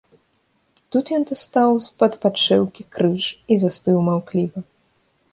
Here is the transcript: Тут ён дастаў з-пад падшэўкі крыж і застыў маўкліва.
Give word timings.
Тут 0.93 1.05
ён 1.17 1.25
дастаў 1.31 1.69
з-пад 1.87 2.15
падшэўкі 2.23 2.85
крыж 2.95 3.25
і 3.57 3.59
застыў 3.65 3.97
маўкліва. 4.09 4.65